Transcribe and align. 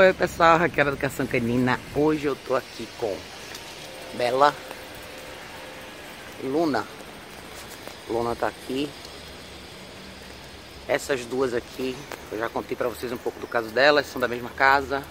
Oi 0.00 0.14
pessoal, 0.14 0.56
Raquel 0.56 0.86
da 0.86 0.92
Educação 0.92 1.26
Canina. 1.26 1.78
Hoje 1.94 2.24
eu 2.24 2.34
tô 2.34 2.56
aqui 2.56 2.88
com 2.98 3.14
Bela, 4.14 4.54
Luna. 6.42 6.86
Luna 8.08 8.34
tá 8.34 8.46
aqui. 8.46 8.88
Essas 10.88 11.26
duas 11.26 11.52
aqui, 11.52 11.94
eu 12.32 12.38
já 12.38 12.48
contei 12.48 12.74
pra 12.74 12.88
vocês 12.88 13.12
um 13.12 13.18
pouco 13.18 13.38
do 13.40 13.46
caso 13.46 13.68
delas, 13.68 14.06
são 14.06 14.18
da 14.18 14.26
mesma 14.26 14.48
casa. 14.48 15.02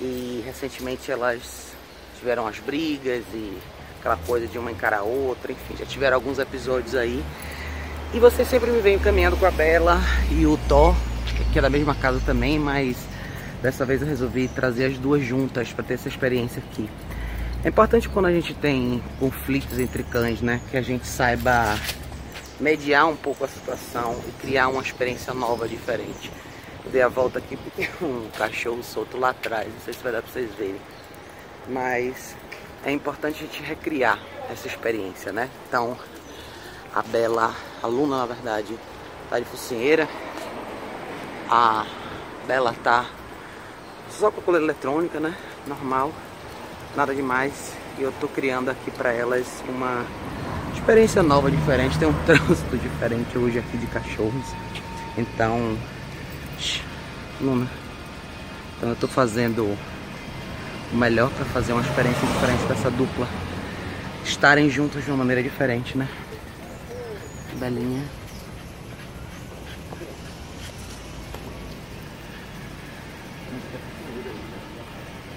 E 0.00 0.40
recentemente 0.46 1.10
elas 1.10 1.72
tiveram 2.16 2.46
as 2.46 2.60
brigas 2.60 3.24
e 3.34 3.58
aquela 3.98 4.16
coisa 4.18 4.46
de 4.46 4.56
uma 4.56 4.70
encarar 4.70 4.98
a 4.98 5.02
outra, 5.02 5.50
enfim, 5.50 5.74
já 5.76 5.84
tiveram 5.84 6.14
alguns 6.14 6.38
episódios 6.38 6.94
aí. 6.94 7.24
E 8.14 8.20
vocês 8.20 8.46
sempre 8.46 8.70
me 8.70 8.80
vêm 8.80 9.00
caminhando 9.00 9.36
com 9.36 9.46
a 9.46 9.50
Bela 9.50 10.00
e 10.30 10.46
o 10.46 10.56
Thor, 10.68 10.94
que 11.52 11.58
é 11.58 11.62
da 11.62 11.68
mesma 11.68 11.96
casa 11.96 12.22
também, 12.24 12.56
mas 12.56 13.10
Dessa 13.62 13.84
vez 13.86 14.02
eu 14.02 14.08
resolvi 14.08 14.48
trazer 14.48 14.86
as 14.86 14.98
duas 14.98 15.22
juntas 15.22 15.72
para 15.72 15.84
ter 15.84 15.94
essa 15.94 16.08
experiência 16.08 16.60
aqui. 16.60 16.90
É 17.64 17.68
importante 17.68 18.08
quando 18.08 18.26
a 18.26 18.32
gente 18.32 18.54
tem 18.54 19.00
conflitos 19.20 19.78
entre 19.78 20.02
cães, 20.02 20.40
né? 20.40 20.60
Que 20.68 20.76
a 20.76 20.82
gente 20.82 21.06
saiba 21.06 21.78
mediar 22.58 23.06
um 23.06 23.14
pouco 23.14 23.44
a 23.44 23.48
situação 23.48 24.20
e 24.26 24.32
criar 24.42 24.66
uma 24.66 24.82
experiência 24.82 25.32
nova, 25.32 25.68
diferente. 25.68 26.28
Eu 26.84 26.90
dei 26.90 27.02
a 27.02 27.08
volta 27.08 27.38
aqui 27.38 27.56
porque 27.56 27.86
tem 27.86 28.08
um 28.08 28.28
cachorro 28.36 28.82
solto 28.82 29.16
lá 29.16 29.30
atrás, 29.30 29.72
não 29.72 29.80
sei 29.84 29.94
se 29.94 30.02
vai 30.02 30.10
dar 30.10 30.22
para 30.22 30.32
vocês 30.32 30.50
verem. 30.56 30.80
Mas 31.68 32.34
é 32.84 32.90
importante 32.90 33.44
a 33.44 33.46
gente 33.46 33.62
recriar 33.62 34.18
essa 34.50 34.66
experiência, 34.66 35.32
né? 35.32 35.48
Então, 35.68 35.96
a 36.92 37.00
Bela, 37.00 37.54
a 37.80 37.86
Luna 37.86 38.18
na 38.18 38.26
verdade, 38.26 38.76
tá 39.30 39.38
de 39.38 39.44
focinheira. 39.44 40.08
A 41.48 41.86
Bela 42.48 42.74
tá 42.82 43.06
só 44.18 44.30
com 44.30 44.40
a 44.40 44.44
coleira 44.44 44.66
eletrônica, 44.66 45.18
né? 45.18 45.34
Normal, 45.66 46.12
nada 46.96 47.14
demais. 47.14 47.74
E 47.98 48.02
eu 48.02 48.12
tô 48.20 48.28
criando 48.28 48.70
aqui 48.70 48.90
para 48.90 49.12
elas 49.12 49.62
uma 49.68 50.04
experiência 50.74 51.22
nova, 51.22 51.50
diferente. 51.50 51.98
Tem 51.98 52.08
um 52.08 52.14
trânsito 52.24 52.76
diferente 52.76 53.36
hoje 53.38 53.58
aqui 53.58 53.76
de 53.76 53.86
cachorros. 53.86 54.46
Então, 55.16 55.76
Luna. 57.40 57.68
Então 58.76 58.90
eu 58.90 58.96
tô 58.96 59.06
fazendo 59.06 59.76
o 60.92 60.96
melhor 60.96 61.30
para 61.30 61.44
fazer 61.46 61.72
uma 61.72 61.82
experiência 61.82 62.26
diferente 62.26 62.64
dessa 62.64 62.90
dupla. 62.90 63.28
Estarem 64.24 64.70
juntos 64.70 65.04
de 65.04 65.10
uma 65.10 65.18
maneira 65.18 65.42
diferente, 65.42 65.96
né? 65.96 66.08
Belinha. 67.54 68.21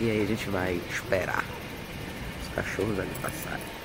E 0.00 0.10
aí 0.10 0.22
a 0.22 0.26
gente 0.26 0.48
vai 0.48 0.80
esperar 0.90 1.44
os 2.42 2.54
cachorros 2.54 2.98
ali 2.98 3.10
passarem. 3.20 3.80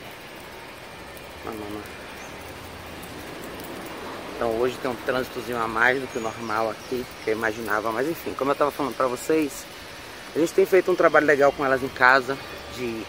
Então 4.35 4.51
hoje 4.59 4.77
tem 4.81 4.89
um 4.89 4.95
trânsitozinho 4.95 5.57
a 5.57 5.67
mais 5.67 5.99
do 5.99 6.07
que 6.07 6.17
o 6.17 6.21
normal 6.21 6.69
aqui, 6.69 7.05
que 7.23 7.29
eu 7.29 7.35
imaginava. 7.35 7.91
Mas 7.91 8.07
enfim, 8.07 8.33
como 8.33 8.51
eu 8.51 8.53
estava 8.53 8.71
falando 8.71 8.95
para 8.95 9.07
vocês, 9.07 9.65
a 10.35 10.39
gente 10.39 10.53
tem 10.53 10.65
feito 10.65 10.91
um 10.91 10.95
trabalho 10.95 11.25
legal 11.25 11.51
com 11.51 11.65
elas 11.65 11.83
em 11.83 11.87
casa, 11.87 12.37
de 12.75 13.05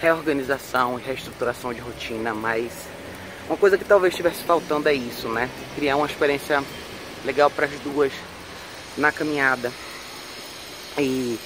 reorganização 0.00 0.98
e 0.98 1.02
reestruturação 1.02 1.72
de 1.72 1.80
rotina, 1.80 2.34
mas 2.34 2.72
uma 3.48 3.56
coisa 3.56 3.78
que 3.78 3.84
talvez 3.84 4.12
estivesse 4.12 4.42
faltando 4.44 4.88
é 4.88 4.94
isso, 4.94 5.28
né? 5.28 5.48
Criar 5.74 5.96
uma 5.96 6.06
experiência 6.06 6.62
legal 7.24 7.50
para 7.50 7.66
as 7.66 7.72
duas 7.80 8.12
na 8.96 9.10
caminhada. 9.10 9.72
E 10.98 11.38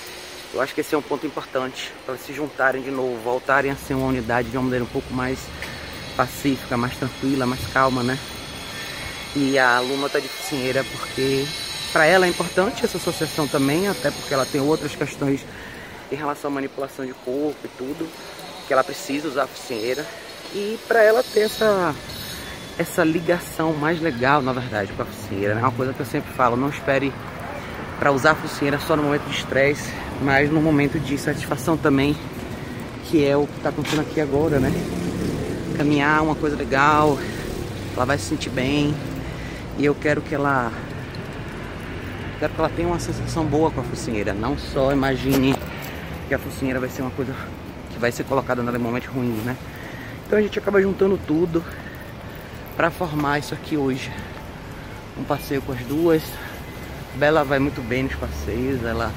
eu 0.54 0.60
acho 0.60 0.74
que 0.74 0.80
esse 0.80 0.94
é 0.94 0.98
um 0.98 1.02
ponto 1.02 1.26
importante 1.26 1.92
para 2.04 2.16
se 2.16 2.32
juntarem 2.32 2.82
de 2.82 2.90
novo, 2.90 3.16
voltarem 3.22 3.70
a 3.70 3.76
ser 3.76 3.94
uma 3.94 4.06
unidade 4.06 4.50
de 4.50 4.56
uma 4.56 4.64
maneira 4.64 4.84
um 4.84 4.88
pouco 4.88 5.12
mais 5.12 5.38
pacífica, 6.16 6.76
mais 6.76 6.96
tranquila, 6.96 7.46
mais 7.46 7.66
calma, 7.68 8.02
né? 8.02 8.18
E 9.34 9.58
a 9.58 9.80
Luma 9.80 10.08
tá 10.08 10.18
de 10.18 10.28
focinheira 10.28 10.84
porque 10.84 11.46
para 11.92 12.04
ela 12.06 12.26
é 12.26 12.28
importante 12.28 12.84
essa 12.84 12.98
associação 12.98 13.46
também, 13.48 13.88
até 13.88 14.10
porque 14.10 14.32
ela 14.32 14.44
tem 14.44 14.60
outras 14.60 14.94
questões 14.94 15.44
em 16.10 16.14
relação 16.14 16.50
à 16.50 16.54
manipulação 16.54 17.06
de 17.06 17.14
corpo 17.14 17.58
e 17.64 17.68
tudo, 17.68 18.08
que 18.66 18.72
ela 18.72 18.84
precisa 18.84 19.28
usar 19.28 19.44
a 19.44 19.46
focinheira. 19.46 20.06
E 20.54 20.78
para 20.86 21.02
ela 21.02 21.22
ter 21.22 21.40
essa 21.40 21.94
essa 22.78 23.04
ligação 23.04 23.74
mais 23.74 24.00
legal, 24.00 24.40
na 24.40 24.52
verdade, 24.52 24.92
com 24.92 25.02
a 25.02 25.06
focinheira, 25.06 25.54
né? 25.54 25.60
É 25.60 25.64
uma 25.64 25.72
coisa 25.72 25.92
que 25.92 26.00
eu 26.00 26.06
sempre 26.06 26.32
falo, 26.32 26.56
não 26.56 26.68
espere 26.68 27.12
para 28.02 28.10
usar 28.10 28.32
a 28.32 28.34
focinheira 28.34 28.80
só 28.80 28.96
no 28.96 29.04
momento 29.04 29.22
de 29.28 29.36
estresse, 29.36 29.88
mas 30.22 30.50
no 30.50 30.60
momento 30.60 30.98
de 30.98 31.16
satisfação 31.16 31.76
também, 31.76 32.16
que 33.04 33.24
é 33.24 33.36
o 33.36 33.46
que 33.46 33.58
está 33.58 33.68
acontecendo 33.68 34.00
aqui 34.00 34.20
agora, 34.20 34.58
né? 34.58 34.72
Caminhar 35.76 36.20
uma 36.20 36.34
coisa 36.34 36.56
legal, 36.56 37.16
ela 37.94 38.04
vai 38.04 38.18
se 38.18 38.24
sentir 38.24 38.50
bem 38.50 38.92
e 39.78 39.84
eu 39.84 39.94
quero 39.94 40.20
que 40.20 40.34
ela 40.34 40.72
quero 42.40 42.52
que 42.52 42.58
ela 42.58 42.70
tenha 42.70 42.88
uma 42.88 42.98
sensação 42.98 43.44
boa 43.44 43.70
com 43.70 43.82
a 43.82 43.84
focinheira, 43.84 44.34
não 44.34 44.58
só 44.58 44.90
imagine 44.90 45.54
que 46.26 46.34
a 46.34 46.40
focinheira 46.40 46.80
vai 46.80 46.88
ser 46.88 47.02
uma 47.02 47.12
coisa 47.12 47.32
que 47.92 48.00
vai 48.00 48.10
ser 48.10 48.24
colocada 48.24 48.64
nela 48.64 48.78
em 48.78 48.80
momentos 48.80 49.10
ruins, 49.10 49.44
né? 49.44 49.56
Então 50.26 50.36
a 50.36 50.42
gente 50.42 50.58
acaba 50.58 50.82
juntando 50.82 51.20
tudo 51.24 51.62
para 52.76 52.90
formar 52.90 53.38
isso 53.38 53.54
aqui 53.54 53.76
hoje. 53.76 54.10
Um 55.16 55.22
passeio 55.22 55.62
com 55.62 55.70
as 55.70 55.80
duas. 55.82 56.20
Bela 57.14 57.44
vai 57.44 57.58
muito 57.58 57.82
bem 57.86 58.04
nos 58.04 58.14
passeios, 58.14 58.82
ela 58.84 59.12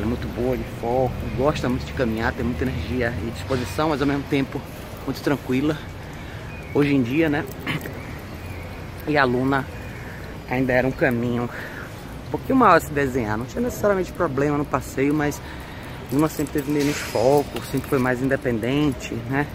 é 0.00 0.04
muito 0.04 0.26
boa 0.34 0.56
de 0.56 0.64
foco, 0.80 1.14
gosta 1.36 1.68
muito 1.68 1.86
de 1.86 1.92
caminhar, 1.92 2.32
tem 2.32 2.44
muita 2.44 2.64
energia 2.64 3.14
e 3.24 3.30
disposição, 3.30 3.90
mas 3.90 4.00
ao 4.00 4.08
mesmo 4.08 4.24
tempo 4.24 4.60
muito 5.04 5.22
tranquila. 5.22 5.78
Hoje 6.74 6.94
em 6.94 7.02
dia, 7.02 7.28
né? 7.28 7.44
E 9.06 9.16
a 9.16 9.24
Luna 9.24 9.64
ainda 10.50 10.72
era 10.72 10.86
um 10.86 10.90
caminho 10.90 11.48
um 12.26 12.30
pouquinho 12.30 12.58
maior 12.58 12.80
se 12.80 12.90
desenhar. 12.90 13.38
Não 13.38 13.46
tinha 13.46 13.62
necessariamente 13.62 14.12
problema 14.12 14.58
no 14.58 14.64
passeio, 14.64 15.14
mas 15.14 15.40
Luna 16.12 16.28
sempre 16.28 16.54
teve 16.54 16.72
menos 16.72 16.96
foco, 16.96 17.64
sempre 17.70 17.88
foi 17.88 18.00
mais 18.00 18.20
independente, 18.20 19.14
né? 19.30 19.46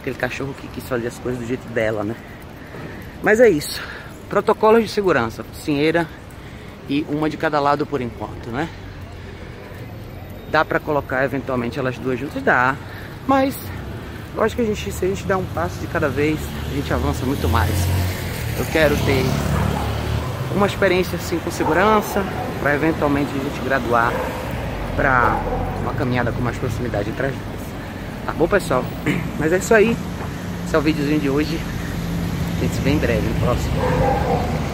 Aquele 0.00 0.16
cachorro 0.16 0.54
que 0.60 0.68
quis 0.68 0.84
fazer 0.88 1.08
as 1.08 1.18
coisas 1.18 1.40
do 1.40 1.46
jeito 1.46 1.66
dela, 1.70 2.04
né? 2.04 2.14
Mas 3.24 3.40
é 3.40 3.48
isso. 3.48 3.82
Protocolos 4.28 4.82
de 4.82 4.88
segurança, 4.88 5.42
focinheira 5.42 6.06
e 6.88 7.04
uma 7.08 7.28
de 7.28 7.36
cada 7.36 7.60
lado 7.60 7.86
por 7.86 8.00
enquanto, 8.00 8.48
né? 8.50 8.68
Dá 10.50 10.64
pra 10.64 10.78
colocar 10.78 11.24
eventualmente 11.24 11.78
elas 11.78 11.98
duas 11.98 12.18
juntas? 12.18 12.42
Dá. 12.42 12.76
Mas 13.26 13.56
eu 14.36 14.42
acho 14.42 14.54
que 14.54 14.62
a 14.62 14.64
gente, 14.64 14.92
se 14.92 15.04
a 15.04 15.08
gente 15.08 15.24
dá 15.24 15.36
um 15.36 15.44
passo 15.46 15.80
de 15.80 15.86
cada 15.86 16.08
vez, 16.08 16.38
a 16.70 16.74
gente 16.74 16.92
avança 16.92 17.24
muito 17.26 17.48
mais. 17.48 17.72
Eu 18.58 18.64
quero 18.66 18.96
ter 18.98 19.24
uma 20.54 20.66
experiência 20.66 21.16
assim 21.16 21.38
com 21.38 21.50
segurança, 21.50 22.24
para 22.60 22.74
eventualmente 22.74 23.30
a 23.30 23.42
gente 23.42 23.60
graduar 23.64 24.12
para 24.94 25.38
uma 25.82 25.92
caminhada 25.92 26.32
com 26.32 26.40
mais 26.40 26.56
proximidade 26.56 27.10
entre 27.10 27.26
as 27.26 27.32
duas. 27.32 27.60
Tá 28.24 28.32
bom, 28.32 28.48
pessoal? 28.48 28.84
Mas 29.38 29.52
é 29.52 29.58
isso 29.58 29.74
aí. 29.74 29.96
Esse 30.66 30.74
é 30.74 30.78
o 30.78 30.82
videozinho 30.82 31.20
de 31.20 31.30
hoje. 31.30 31.60
A 32.56 32.60
gente 32.60 32.74
se 32.74 32.80
vê 32.80 32.90
em 32.90 32.98
breve 32.98 33.28
no 33.28 33.40
próximo. 33.40 34.65